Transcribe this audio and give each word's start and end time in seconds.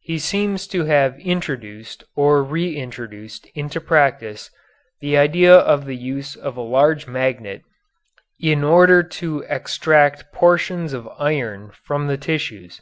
He 0.00 0.18
seems 0.18 0.66
to 0.68 0.86
have 0.86 1.18
introduced 1.20 2.04
or 2.16 2.42
re 2.42 2.74
introduced 2.74 3.46
into 3.54 3.82
practice 3.82 4.50
the 5.02 5.18
idea 5.18 5.54
of 5.56 5.84
the 5.84 5.94
use 5.94 6.36
of 6.36 6.56
a 6.56 6.62
large 6.62 7.06
magnet 7.06 7.60
in 8.40 8.64
order 8.64 9.02
to 9.02 9.40
extract 9.46 10.32
portions 10.32 10.94
of 10.94 11.06
iron 11.18 11.70
from 11.82 12.06
the 12.06 12.16
tissues. 12.16 12.80